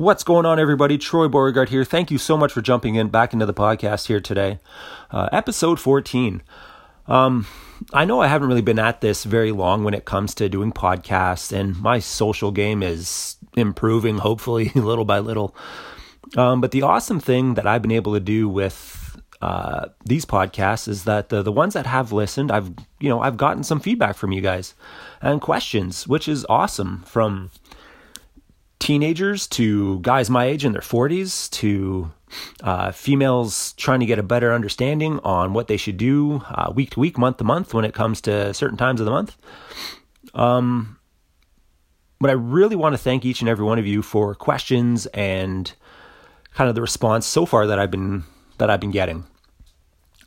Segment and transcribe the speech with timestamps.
[0.00, 0.96] What's going on, everybody?
[0.96, 1.84] Troy Beauregard here.
[1.84, 4.58] Thank you so much for jumping in back into the podcast here today.
[5.10, 6.42] Uh, episode 14.
[7.06, 7.46] Um,
[7.92, 10.72] I know I haven't really been at this very long when it comes to doing
[10.72, 15.54] podcasts, and my social game is improving, hopefully, little by little.
[16.34, 20.88] Um, but the awesome thing that I've been able to do with uh, these podcasts
[20.88, 22.70] is that the the ones that have listened, I've
[23.00, 24.72] you know I've gotten some feedback from you guys
[25.20, 27.50] and questions, which is awesome from
[28.80, 32.10] teenagers to guys my age in their 40s to
[32.62, 36.90] uh, females trying to get a better understanding on what they should do uh, week
[36.90, 39.36] to week, month to month when it comes to certain times of the month.
[40.34, 40.98] Um,
[42.20, 45.72] but I really want to thank each and every one of you for questions and
[46.54, 48.24] kind of the response so far that I've been
[48.58, 49.24] that I've been getting.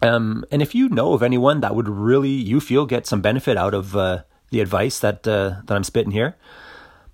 [0.00, 3.56] Um, and if you know of anyone that would really you feel get some benefit
[3.56, 6.36] out of uh, the advice that uh, that I'm spitting here,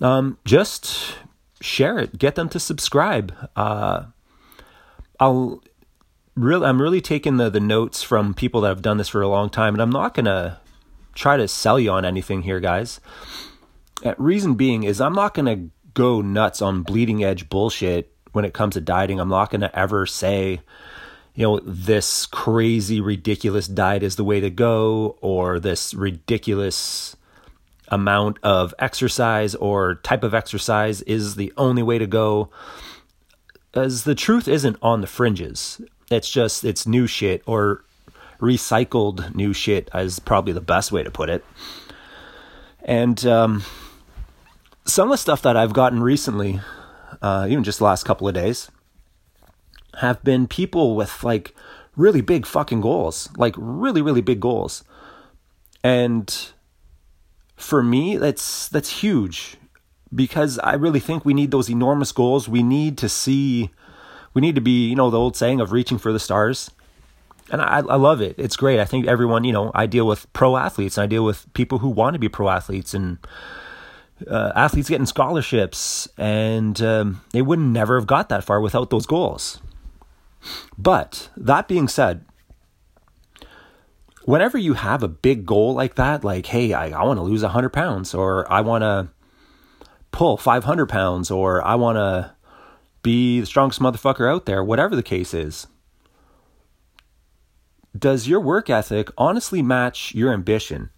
[0.00, 1.16] um, just
[1.60, 2.18] share it.
[2.18, 3.34] Get them to subscribe.
[3.56, 4.06] Uh,
[5.18, 5.62] I'll
[6.34, 9.28] really, I'm really taking the the notes from people that have done this for a
[9.28, 10.60] long time, and I'm not gonna
[11.14, 13.00] try to sell you on anything here, guys.
[14.04, 18.54] Uh, reason being is I'm not gonna go nuts on bleeding edge bullshit when it
[18.54, 19.20] comes to dieting.
[19.20, 20.60] I'm not gonna ever say,
[21.34, 27.16] you know, this crazy, ridiculous diet is the way to go, or this ridiculous
[27.90, 32.50] amount of exercise or type of exercise is the only way to go.
[33.74, 35.80] As the truth isn't on the fringes.
[36.10, 37.84] It's just, it's new shit or
[38.40, 41.44] recycled new shit, is probably the best way to put it.
[42.82, 43.64] And um,
[44.86, 46.60] some of the stuff that I've gotten recently,
[47.22, 48.70] uh, even just the last couple of days,
[50.00, 51.54] have been people with like
[51.96, 54.82] really big fucking goals, like really, really big goals.
[55.84, 56.52] And
[57.60, 59.56] for me, that's that's huge
[60.14, 62.48] because I really think we need those enormous goals.
[62.48, 63.70] We need to see,
[64.34, 66.70] we need to be, you know, the old saying of reaching for the stars.
[67.52, 68.36] And I, I love it.
[68.38, 68.80] It's great.
[68.80, 71.78] I think everyone, you know, I deal with pro athletes and I deal with people
[71.78, 73.18] who want to be pro athletes and
[74.26, 76.08] uh, athletes getting scholarships.
[76.16, 79.60] And um, they would never have got that far without those goals.
[80.78, 82.24] But that being said,
[84.24, 87.42] whenever you have a big goal like that, like, hey, I, I want to lose
[87.42, 89.08] 100 pounds, or I want to
[90.12, 92.34] pull 500 pounds, or I want to
[93.02, 95.66] be the strongest motherfucker out there, whatever the case is,
[97.96, 100.90] does your work ethic honestly match your ambition?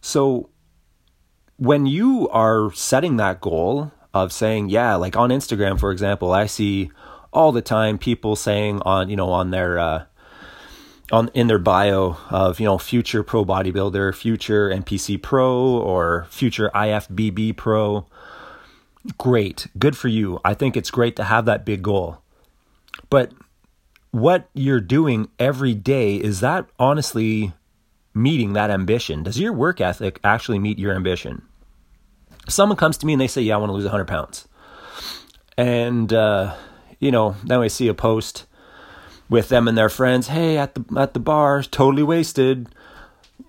[0.00, 0.50] So,
[1.56, 6.46] when you are setting that goal of saying, yeah, like on Instagram, for example, I
[6.46, 6.90] see
[7.32, 10.04] all the time people saying on, you know, on their, uh,
[11.10, 16.70] on in their bio of you know future pro bodybuilder, future NPC pro, or future
[16.74, 18.06] IFBB pro.
[19.16, 20.40] Great, good for you.
[20.44, 22.18] I think it's great to have that big goal.
[23.10, 23.32] But
[24.10, 27.52] what you're doing every day is that honestly
[28.14, 29.22] meeting that ambition?
[29.22, 31.42] Does your work ethic actually meet your ambition?
[32.48, 34.48] Someone comes to me and they say, "Yeah, I want to lose 100 pounds,"
[35.56, 36.54] and uh,
[36.98, 38.46] you know, then I see a post
[39.28, 40.28] with them and their friends.
[40.28, 42.68] Hey, at the at the bar, totally wasted.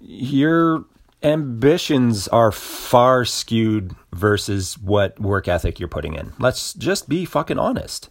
[0.01, 0.85] Your
[1.21, 6.33] ambitions are far skewed versus what work ethic you're putting in.
[6.39, 8.09] Let's just be fucking honest.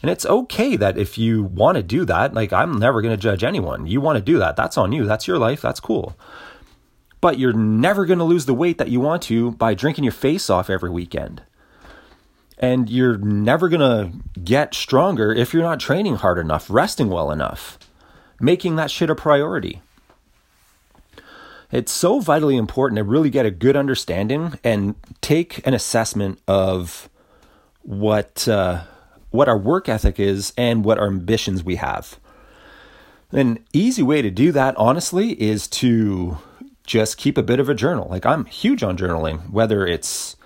[0.00, 3.20] And it's okay that if you want to do that, like I'm never going to
[3.20, 3.86] judge anyone.
[3.86, 5.06] You want to do that, that's on you.
[5.06, 6.16] That's your life, that's cool.
[7.20, 10.12] But you're never going to lose the weight that you want to by drinking your
[10.12, 11.42] face off every weekend.
[12.58, 17.30] And you're never going to get stronger if you're not training hard enough, resting well
[17.30, 17.78] enough,
[18.40, 19.80] making that shit a priority.
[21.70, 27.08] It's so vitally important to really get a good understanding and take an assessment of
[27.82, 28.84] what uh,
[29.30, 32.18] what our work ethic is and what our ambitions we have.
[33.30, 36.38] An easy way to do that, honestly, is to
[36.84, 38.08] just keep a bit of a journal.
[38.08, 40.36] Like I'm huge on journaling, whether it's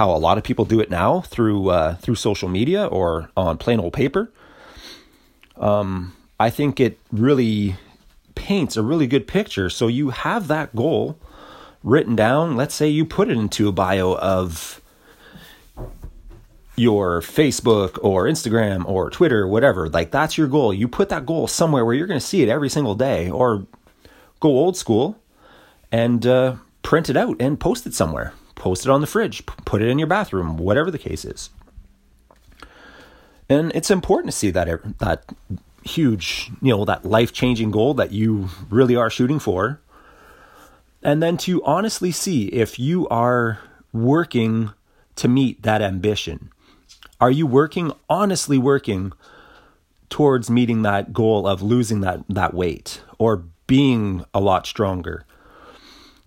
[0.00, 3.58] how a lot of people do it now through uh, through social media or on
[3.58, 4.32] plain old paper.
[5.58, 7.76] Um, I think it really
[8.34, 9.68] paints a really good picture.
[9.68, 11.18] So you have that goal
[11.84, 12.56] written down.
[12.56, 14.80] Let's say you put it into a bio of
[16.76, 19.90] your Facebook or Instagram or Twitter, whatever.
[19.90, 20.72] Like that's your goal.
[20.72, 23.66] You put that goal somewhere where you're going to see it every single day, or
[24.40, 25.18] go old school
[25.92, 29.82] and uh, print it out and post it somewhere post it on the fridge, put
[29.82, 31.50] it in your bathroom, whatever the case is.
[33.48, 35.24] And it's important to see that that
[35.82, 39.80] huge, you know, that life-changing goal that you really are shooting for.
[41.02, 43.58] And then to honestly see if you are
[43.92, 44.70] working
[45.16, 46.50] to meet that ambition?
[47.20, 49.12] Are you working, honestly working
[50.08, 55.24] towards meeting that goal of losing that, that weight or being a lot stronger?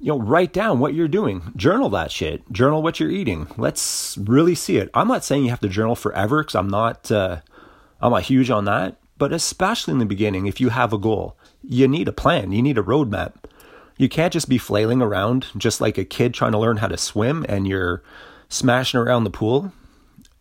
[0.03, 1.53] You know, write down what you're doing.
[1.55, 2.51] Journal that shit.
[2.51, 3.47] Journal what you're eating.
[3.55, 4.89] Let's really see it.
[4.94, 7.39] I'm not saying you have to journal forever because I'm not, uh,
[8.01, 8.97] I'm not huge on that.
[9.17, 12.51] But especially in the beginning, if you have a goal, you need a plan.
[12.51, 13.35] You need a roadmap.
[13.97, 16.97] You can't just be flailing around just like a kid trying to learn how to
[16.97, 18.03] swim and you're
[18.50, 19.71] smashing around the pool.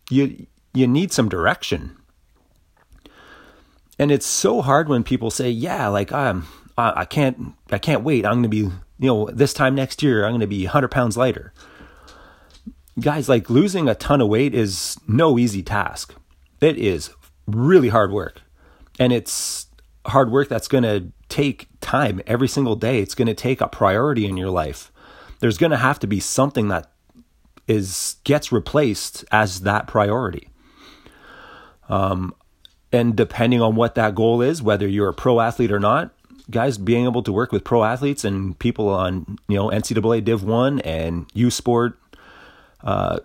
[0.09, 1.95] You you need some direction.
[3.97, 8.03] And it's so hard when people say, "Yeah, like I'm I, I can't I can't
[8.03, 8.25] wait.
[8.25, 8.69] I'm going to be,
[8.99, 11.53] you know, this time next year I'm going to be 100 pounds lighter."
[12.99, 16.13] Guys, like losing a ton of weight is no easy task.
[16.61, 17.09] It is
[17.47, 18.41] really hard work.
[18.99, 19.67] And it's
[20.05, 22.99] hard work that's going to take time every single day.
[22.99, 24.91] It's going to take a priority in your life.
[25.39, 26.91] There's going to have to be something that
[27.67, 30.49] is gets replaced as that priority.
[31.89, 32.35] Um,
[32.91, 36.12] and depending on what that goal is, whether you're a pro athlete or not,
[36.49, 40.43] guys being able to work with pro athletes and people on you know NCAA Div
[40.43, 41.97] One and U Sport
[42.83, 43.19] uh,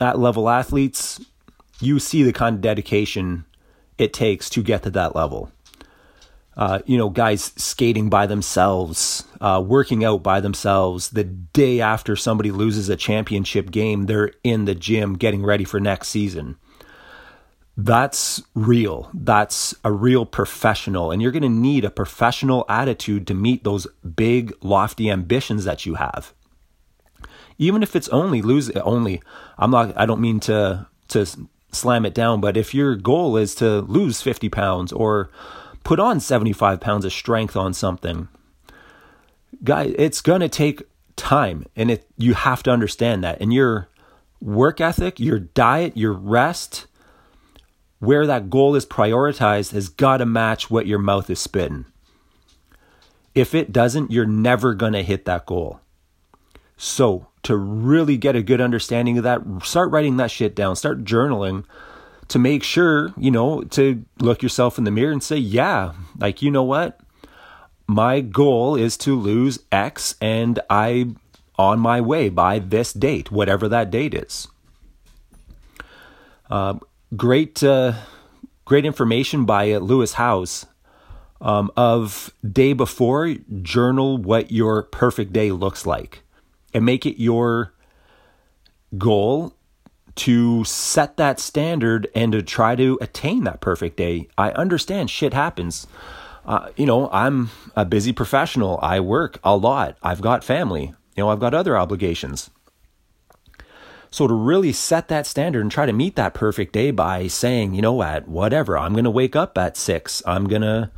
[0.00, 1.20] at level athletes,
[1.80, 3.44] you see the kind of dedication
[3.98, 5.50] it takes to get to that level.
[6.56, 11.10] Uh, you know, guys skating by themselves, uh, working out by themselves.
[11.10, 15.80] The day after somebody loses a championship game, they're in the gym getting ready for
[15.80, 16.56] next season.
[17.76, 19.10] That's real.
[19.12, 21.10] That's a real professional.
[21.10, 23.86] And you're going to need a professional attitude to meet those
[24.16, 26.32] big, lofty ambitions that you have.
[27.58, 29.22] Even if it's only lose only,
[29.58, 31.26] I'm not, I don't mean to, to
[31.70, 32.40] slam it down.
[32.40, 35.30] But if your goal is to lose 50 pounds or
[35.84, 38.28] put on 75 pounds of strength on something,
[39.62, 40.82] guys, it's going to take
[41.16, 43.40] time and it you have to understand that.
[43.40, 43.88] And your
[44.40, 46.86] work ethic, your diet, your rest,
[47.98, 51.86] where that goal is prioritized has got to match what your mouth is spitting.
[53.34, 55.80] If it doesn't, you're never going to hit that goal.
[56.76, 61.04] So, to really get a good understanding of that, start writing that shit down, start
[61.04, 61.64] journaling
[62.28, 66.42] to make sure, you know, to look yourself in the mirror and say, yeah, like,
[66.42, 67.00] you know what?
[67.86, 71.18] My goal is to lose X and I'm
[71.56, 74.48] on my way by this date, whatever that date is.
[76.50, 76.74] Uh,
[77.14, 77.92] great, uh,
[78.64, 80.66] great information by uh, Lewis Howes
[81.40, 83.34] um, of day before.
[83.62, 86.22] Journal what your perfect day looks like
[86.72, 87.72] and make it your
[88.96, 89.54] goal
[90.16, 94.28] to set that standard and to try to attain that perfect day.
[94.38, 95.86] I understand shit happens.
[96.46, 98.78] Uh, you know, I'm a busy professional.
[98.80, 99.98] I work a lot.
[100.02, 100.94] I've got family.
[101.16, 102.50] You know, I've got other obligations.
[104.16, 107.74] So to really set that standard and try to meet that perfect day by saying,
[107.74, 110.22] you know, at whatever, I'm going to wake up at six.
[110.24, 110.90] I'm going to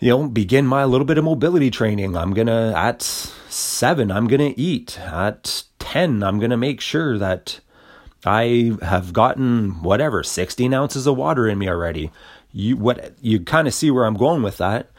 [0.00, 2.16] you know, begin my little bit of mobility training.
[2.16, 4.98] I'm going to, at seven, I'm going to eat.
[4.98, 7.60] At 10, I'm going to make sure that
[8.26, 12.10] I have gotten whatever, 16 ounces of water in me already.
[12.50, 14.90] You, what, you kind of see where I'm going with that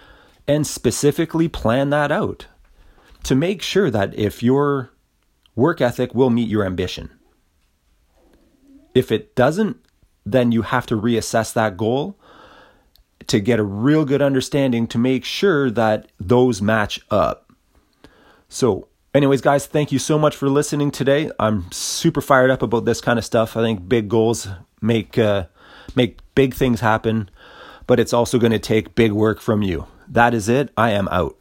[0.48, 2.48] and specifically plan that out
[3.24, 4.93] to make sure that if your
[5.56, 7.12] work ethic will meet your ambition.
[8.94, 9.78] If it doesn't,
[10.26, 12.18] then you have to reassess that goal
[13.28, 17.52] to get a real good understanding to make sure that those match up.
[18.50, 21.32] So, anyways, guys, thank you so much for listening today.
[21.40, 23.58] I'm super fired up about this kind of stuff.
[23.58, 24.48] I think big goals
[24.82, 25.46] make uh,
[25.96, 27.30] make big things happen,
[27.88, 29.88] but it's also going to take big work from you.
[30.08, 30.70] That is it.
[30.78, 31.38] I am out.